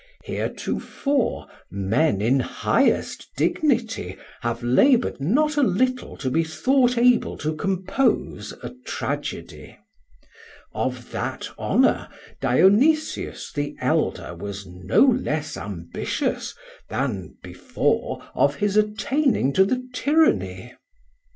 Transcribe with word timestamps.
Heretofore 0.23 1.45
Men 1.69 2.23
in 2.23 2.39
highest 2.39 3.29
dignity 3.37 4.17
have 4.41 4.63
labour'd 4.63 5.19
not 5.21 5.57
a 5.57 5.61
little 5.61 6.17
to 6.17 6.31
be 6.31 6.43
thought 6.43 6.97
able 6.97 7.37
to 7.37 7.55
compose 7.55 8.51
a 8.63 8.73
Tragedy. 8.83 9.77
Of 10.73 11.11
that 11.11 11.47
honour 11.59 12.09
Dionysius 12.39 13.51
the 13.53 13.75
elder 13.79 14.33
was 14.33 14.65
no 14.65 15.01
less 15.01 15.55
ambitious, 15.55 16.55
then 16.89 17.37
before 17.43 18.23
of 18.33 18.55
his 18.55 18.77
attaining 18.77 19.53
to 19.53 19.65
the 19.65 19.87
Tyranny. 19.93 20.73